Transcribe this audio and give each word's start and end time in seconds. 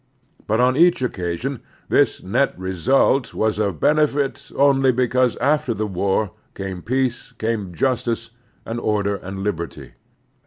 But 0.47 0.59
on 0.59 0.77
each 0.77 1.03
occasion 1.03 1.61
this 1.87 2.23
net 2.23 2.57
result 2.57 3.35
was 3.35 3.59
of 3.59 3.79
benefit 3.79 4.49
only 4.55 4.91
because 4.91 5.37
after 5.37 5.75
the 5.75 5.85
war 5.85 6.31
came 6.55 6.81
peace, 6.81 7.33
came 7.33 7.71
justice 7.71 8.31
and 8.65 8.79
order 8.79 9.15
and 9.17 9.43
liberty. 9.43 9.91